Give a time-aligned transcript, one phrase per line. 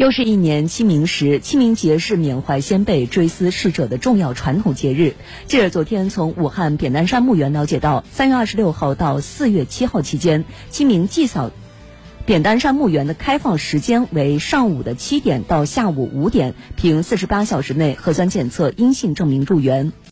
[0.00, 5.14] 又是一年清明时清明节是缅怀先辈追思逝者的重要传统节日。
[5.46, 11.50] 记者昨天从武汉扁担山墓园了解到三月二十六号到四月七号期间清明祭扫
[12.24, 19.92] 扁担山墓园的开放时间为上午的七点到下午五点凭四十八小时内核酸检测阴性证明入园。